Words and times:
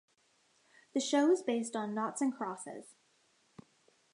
The 0.95 0.99
show 0.99 1.29
is 1.31 1.43
based 1.43 1.75
on 1.75 1.93
noughts 1.93 2.21
and 2.21 2.35
crosses. 2.35 2.95